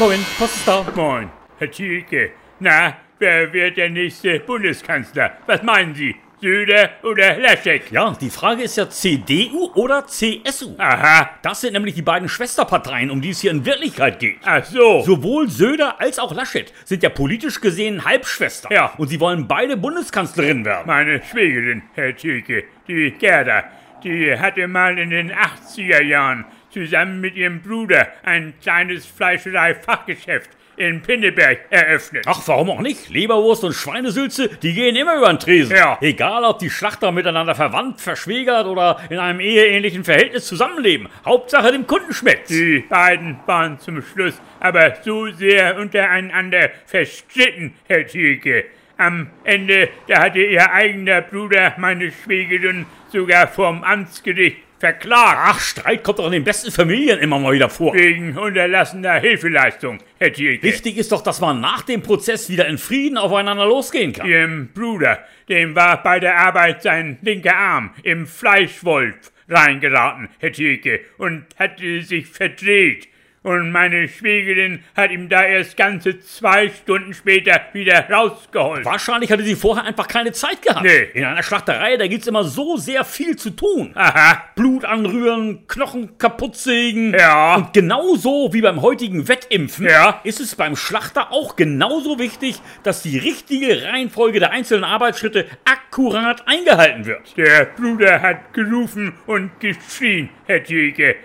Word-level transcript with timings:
Moin, 0.00 0.24
Post 0.38 0.56
ist 0.56 0.66
da. 0.66 0.82
Moin, 0.94 1.28
Herr 1.58 1.70
Thielke. 1.70 2.30
Na, 2.58 2.96
wer 3.18 3.52
wird 3.52 3.76
der 3.76 3.90
nächste 3.90 4.40
Bundeskanzler? 4.40 5.32
Was 5.44 5.62
meinen 5.62 5.94
Sie? 5.94 6.16
Söder 6.40 6.92
oder 7.02 7.36
Laschet? 7.36 7.82
Ja, 7.90 8.16
die 8.18 8.30
Frage 8.30 8.62
ist 8.62 8.78
ja 8.78 8.88
CDU 8.88 9.70
oder 9.74 10.06
CSU. 10.06 10.74
Aha. 10.78 11.28
Das 11.42 11.60
sind 11.60 11.74
nämlich 11.74 11.96
die 11.96 12.00
beiden 12.00 12.30
Schwesterparteien, 12.30 13.10
um 13.10 13.20
die 13.20 13.28
es 13.28 13.42
hier 13.42 13.50
in 13.50 13.66
Wirklichkeit 13.66 14.18
geht. 14.20 14.38
Ach 14.42 14.64
so. 14.64 15.02
Sowohl 15.02 15.50
Söder 15.50 16.00
als 16.00 16.18
auch 16.18 16.34
Laschet 16.34 16.72
sind 16.86 17.02
ja 17.02 17.10
politisch 17.10 17.60
gesehen 17.60 18.02
Halbschwester. 18.02 18.72
Ja. 18.72 18.94
Und 18.96 19.08
sie 19.08 19.20
wollen 19.20 19.46
beide 19.48 19.76
Bundeskanzlerin 19.76 20.64
werden. 20.64 20.86
Meine 20.86 21.22
Schwägerin, 21.22 21.82
Herr 21.92 22.16
Thielke, 22.16 22.64
die 22.88 23.10
Gerda, 23.10 23.64
die 24.02 24.34
hatte 24.34 24.66
mal 24.66 24.98
in 24.98 25.10
den 25.10 25.30
80er 25.30 26.02
Jahren 26.02 26.46
zusammen 26.70 27.20
mit 27.20 27.36
ihrem 27.36 27.62
Bruder 27.62 28.08
ein 28.22 28.54
kleines 28.62 29.06
Fleischerei-Fachgeschäft 29.06 30.50
in 30.80 31.02
Pinneberg 31.02 31.66
eröffnet. 31.68 32.24
Ach, 32.26 32.40
warum 32.46 32.70
auch 32.70 32.80
nicht? 32.80 33.10
Leberwurst 33.10 33.64
und 33.64 33.74
Schweinesülze, 33.74 34.48
die 34.48 34.72
gehen 34.72 34.96
immer 34.96 35.16
über 35.16 35.28
den 35.28 35.38
Tresen. 35.38 35.76
Ja. 35.76 35.98
Egal, 36.00 36.42
ob 36.44 36.58
die 36.58 36.70
Schlachter 36.70 37.12
miteinander 37.12 37.54
verwandt, 37.54 38.00
verschwägert 38.00 38.66
oder 38.66 38.98
in 39.10 39.18
einem 39.18 39.40
eheähnlichen 39.40 40.04
Verhältnis 40.04 40.46
zusammenleben. 40.46 41.08
Hauptsache 41.24 41.72
dem 41.72 41.86
Kunden 41.86 42.14
schmeckt's. 42.14 42.48
Die 42.48 42.84
beiden 42.88 43.38
waren 43.44 43.78
zum 43.78 44.02
Schluss 44.02 44.40
aber 44.58 44.94
so 45.02 45.30
sehr 45.32 45.76
untereinander 45.76 46.70
verstritten, 46.86 47.74
Herr 47.86 48.06
Thielke. 48.06 48.64
Am 48.96 49.30
Ende, 49.44 49.88
da 50.08 50.22
hatte 50.22 50.40
ihr 50.40 50.72
eigener 50.72 51.22
Bruder 51.22 51.74
meine 51.78 52.10
Schwägerin 52.10 52.86
sogar 53.08 53.48
vom 53.48 53.82
Amtsgericht 53.82 54.58
verklagt. 54.80 55.38
Ach, 55.40 55.60
Streit 55.60 56.02
kommt 56.02 56.18
doch 56.18 56.26
in 56.26 56.32
den 56.32 56.44
besten 56.44 56.72
Familien 56.72 57.20
immer 57.20 57.38
mal 57.38 57.52
wieder 57.52 57.68
vor. 57.68 57.94
Wegen 57.94 58.36
unterlassener 58.36 59.20
Hilfeleistung, 59.20 59.98
Herr 60.18 60.32
Thielke. 60.32 60.62
Wichtig 60.62 60.96
ist 60.96 61.12
doch, 61.12 61.22
dass 61.22 61.40
man 61.40 61.60
nach 61.60 61.82
dem 61.82 62.02
Prozess 62.02 62.48
wieder 62.48 62.66
in 62.66 62.78
Frieden 62.78 63.18
aufeinander 63.18 63.66
losgehen 63.66 64.12
kann. 64.12 64.26
Ihrem 64.26 64.68
Bruder, 64.72 65.24
dem 65.48 65.76
war 65.76 66.02
bei 66.02 66.18
der 66.18 66.38
Arbeit 66.38 66.82
sein 66.82 67.18
linker 67.20 67.56
Arm 67.56 67.94
im 68.02 68.26
Fleischwolf 68.26 69.30
reingeraten, 69.48 70.28
Herr 70.38 70.52
Thielke, 70.52 71.00
und 71.18 71.44
hatte 71.58 72.02
sich 72.02 72.26
verdreht. 72.26 73.08
Und 73.42 73.72
meine 73.72 74.06
Schwägerin 74.06 74.84
hat 74.94 75.10
ihm 75.10 75.30
da 75.30 75.42
erst 75.42 75.74
ganze 75.78 76.18
zwei 76.20 76.68
Stunden 76.68 77.14
später 77.14 77.58
wieder 77.72 78.06
rausgeholt. 78.10 78.84
Wahrscheinlich 78.84 79.32
hatte 79.32 79.42
sie 79.44 79.56
vorher 79.56 79.84
einfach 79.84 80.08
keine 80.08 80.32
Zeit 80.32 80.60
gehabt. 80.60 80.84
Nee. 80.84 81.08
In 81.14 81.24
einer 81.24 81.42
Schlachterei, 81.42 81.96
da 81.96 82.06
gibt's 82.06 82.26
immer 82.26 82.44
so 82.44 82.76
sehr 82.76 83.02
viel 83.02 83.36
zu 83.36 83.48
tun. 83.50 83.92
Aha, 83.94 84.44
Blut 84.56 84.84
anrühren, 84.84 85.66
Knochen 85.68 86.18
kaputtsägen. 86.18 87.14
Ja. 87.14 87.54
Und 87.56 87.72
genauso 87.72 88.52
wie 88.52 88.60
beim 88.60 88.82
heutigen 88.82 89.26
Wettimpfen 89.26 89.86
Ja. 89.88 90.20
ist 90.22 90.38
es 90.40 90.54
beim 90.54 90.76
Schlachter 90.76 91.32
auch 91.32 91.56
genauso 91.56 92.18
wichtig, 92.18 92.60
dass 92.82 93.02
die 93.02 93.16
richtige 93.16 93.84
Reihenfolge 93.84 94.38
der 94.40 94.50
einzelnen 94.50 94.84
Arbeitsschritte 94.84 95.46
akkurat 95.64 96.46
eingehalten 96.46 97.06
wird. 97.06 97.36
der 97.38 97.64
Bruder 97.74 98.20
hat 98.20 98.52
gerufen 98.52 99.14
und 99.26 99.58
geschrien, 99.60 100.28
Herr 100.46 100.62
Thielke. 100.62 101.16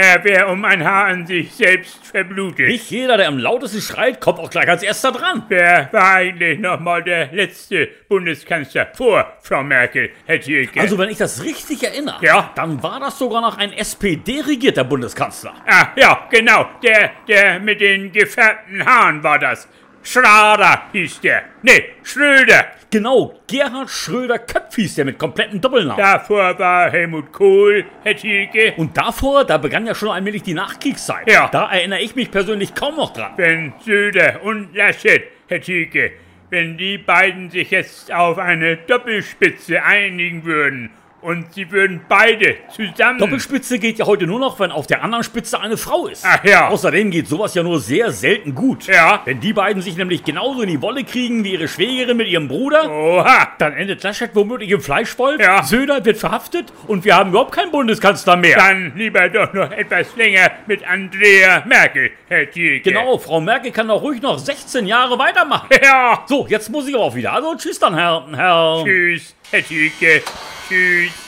Er 0.00 0.22
wäre 0.22 0.46
um 0.46 0.64
ein 0.64 0.84
Haar 0.84 1.06
an 1.06 1.26
sich 1.26 1.52
selbst 1.56 2.06
verblutet. 2.06 2.68
Nicht 2.68 2.88
jeder, 2.88 3.16
der 3.16 3.26
am 3.26 3.36
lautesten 3.36 3.80
schreit, 3.80 4.20
kommt 4.20 4.38
auch 4.38 4.48
gleich 4.48 4.68
als 4.68 4.84
erster 4.84 5.10
dran. 5.10 5.42
Wer 5.48 5.88
war 5.90 6.12
eigentlich 6.14 6.60
nochmal 6.60 7.02
der 7.02 7.32
letzte 7.32 7.88
Bundeskanzler 8.08 8.92
vor 8.94 9.32
Frau 9.40 9.64
Merkel, 9.64 10.10
Herr 10.24 10.38
Thielke? 10.40 10.80
Also, 10.80 10.96
wenn 10.98 11.08
ich 11.08 11.18
das 11.18 11.42
richtig 11.42 11.82
erinnere, 11.82 12.24
Ja. 12.24 12.52
dann 12.54 12.80
war 12.80 13.00
das 13.00 13.18
sogar 13.18 13.40
noch 13.40 13.58
ein 13.58 13.72
SPD-regierter 13.72 14.84
Bundeskanzler. 14.84 15.52
Ah, 15.66 15.88
ja, 15.96 16.28
genau. 16.30 16.66
Der, 16.80 17.10
der 17.26 17.58
mit 17.58 17.80
den 17.80 18.12
gefärbten 18.12 18.86
Haaren 18.86 19.24
war 19.24 19.40
das. 19.40 19.68
Schrader 20.10 20.84
hieß 20.92 21.20
der. 21.20 21.42
Nee, 21.60 21.84
Schröder. 22.02 22.68
Genau, 22.90 23.34
Gerhard 23.46 23.90
Schröder-Köpf 23.90 24.74
hieß 24.76 24.94
der 24.94 25.04
mit 25.04 25.18
kompletten 25.18 25.60
Doppelnamen. 25.60 26.02
Davor 26.02 26.58
war 26.58 26.90
Helmut 26.90 27.30
Kohl, 27.30 27.84
Herr 28.02 28.16
Thielke. 28.16 28.72
Und 28.78 28.96
davor, 28.96 29.44
da 29.44 29.58
begann 29.58 29.86
ja 29.86 29.94
schon 29.94 30.08
allmählich 30.08 30.42
die 30.42 30.54
Nachkriegszeit. 30.54 31.30
Ja. 31.30 31.48
Da 31.52 31.70
erinnere 31.70 32.00
ich 32.00 32.16
mich 32.16 32.30
persönlich 32.30 32.74
kaum 32.74 32.96
noch 32.96 33.12
dran. 33.12 33.32
Wenn 33.36 33.74
Söder 33.84 34.42
und 34.44 34.74
Laschet, 34.74 35.24
Herr 35.46 35.60
Thielke, 35.60 36.12
wenn 36.48 36.78
die 36.78 36.96
beiden 36.96 37.50
sich 37.50 37.70
jetzt 37.70 38.10
auf 38.10 38.38
eine 38.38 38.78
Doppelspitze 38.78 39.82
einigen 39.82 40.46
würden 40.46 40.88
und 41.20 41.52
sie 41.54 41.70
würden 41.70 42.00
beide 42.08 42.56
zusammen... 42.74 43.18
Doppelspitze 43.18 43.78
geht 43.78 43.98
ja 43.98 44.06
heute 44.06 44.26
nur 44.26 44.38
noch, 44.38 44.58
wenn 44.60 44.70
auf 44.70 44.86
der 44.86 45.02
anderen 45.02 45.24
Spitze 45.24 45.60
eine 45.60 45.76
Frau 45.76 46.06
ist. 46.06 46.24
Ach 46.26 46.42
ja. 46.44 46.68
Außerdem 46.68 47.10
geht 47.10 47.28
sowas 47.28 47.54
ja 47.54 47.62
nur 47.62 47.80
sehr 47.80 48.12
selten 48.12 48.54
gut. 48.54 48.86
Ja. 48.86 49.22
Wenn 49.24 49.40
die 49.40 49.52
beiden 49.52 49.82
sich 49.82 49.96
nämlich 49.96 50.24
genauso 50.24 50.62
in 50.62 50.68
die 50.68 50.80
Wolle 50.80 51.04
kriegen 51.04 51.42
wie 51.44 51.52
ihre 51.54 51.68
Schwägerin 51.68 52.16
mit 52.16 52.28
ihrem 52.28 52.48
Bruder, 52.48 52.90
Oha. 52.90 53.48
dann 53.58 53.72
endet 53.72 54.02
Laschet 54.02 54.30
womöglich 54.34 54.70
im 54.70 54.80
Fleischwolf, 54.80 55.40
Ja. 55.40 55.62
Söder 55.62 56.04
wird 56.04 56.18
verhaftet 56.18 56.72
und 56.86 57.04
wir 57.04 57.16
haben 57.16 57.30
überhaupt 57.30 57.52
keinen 57.52 57.70
Bundeskanzler 57.70 58.36
mehr. 58.36 58.56
Dann 58.56 58.92
lieber 58.96 59.28
doch 59.28 59.52
noch 59.52 59.70
etwas 59.72 60.14
länger 60.16 60.50
mit 60.66 60.86
Andrea 60.88 61.62
Merkel, 61.66 62.10
Herr 62.28 62.50
Thielke. 62.50 62.90
Genau, 62.90 63.18
Frau 63.18 63.40
Merkel 63.40 63.72
kann 63.72 63.88
doch 63.88 64.02
ruhig 64.02 64.22
noch 64.22 64.38
16 64.38 64.86
Jahre 64.86 65.18
weitermachen. 65.18 65.68
Ja. 65.82 66.24
So, 66.26 66.46
jetzt 66.48 66.68
muss 66.70 66.86
ich 66.88 66.94
auch 66.96 67.14
wieder. 67.14 67.32
Also 67.32 67.54
tschüss 67.56 67.78
dann, 67.78 67.94
Herr, 67.94 68.26
Herr... 68.34 68.82
Tschüss, 68.84 69.34
Herr 69.50 69.62
Thielke. 69.62 70.22
Tschüss. 70.68 71.27